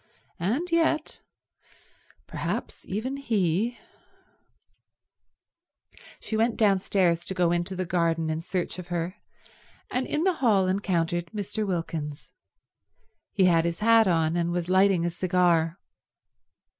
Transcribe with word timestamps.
And 0.39 0.71
yet—perhaps 0.71 2.87
even 2.87 3.17
he— 3.17 3.77
She 6.19 6.35
went 6.35 6.57
downstairs 6.57 7.23
to 7.25 7.35
go 7.35 7.51
into 7.51 7.75
the 7.75 7.85
garden 7.85 8.31
in 8.31 8.41
search 8.41 8.79
of 8.79 8.87
her, 8.87 9.17
and 9.91 10.07
in 10.07 10.23
the 10.23 10.33
hall 10.41 10.65
encountered 10.65 11.27
Mr. 11.27 11.67
Wilkins. 11.67 12.31
He 13.31 13.45
had 13.45 13.63
his 13.63 13.81
hat 13.81 14.07
on, 14.07 14.35
and 14.35 14.51
was 14.51 14.69
lighting 14.69 15.05
a 15.05 15.11
cigar. 15.11 15.77